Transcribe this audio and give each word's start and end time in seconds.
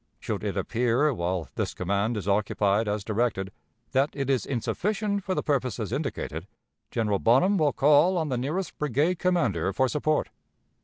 "Should 0.19 0.43
it 0.43 0.57
appear, 0.57 1.13
while 1.13 1.47
this 1.53 1.75
command 1.75 2.17
is 2.17 2.27
occupied 2.27 2.87
as 2.87 3.03
directed, 3.03 3.51
that 3.91 4.09
it 4.13 4.31
is 4.31 4.47
insufficient 4.47 5.23
for 5.23 5.35
the 5.35 5.43
purposes 5.43 5.91
indicated, 5.91 6.47
General 6.89 7.19
Bonham 7.19 7.55
will 7.55 7.71
call 7.71 8.17
on 8.17 8.29
the 8.29 8.35
nearest 8.39 8.75
brigade 8.79 9.19
commander 9.19 9.71
for 9.71 9.87
support. 9.87 10.29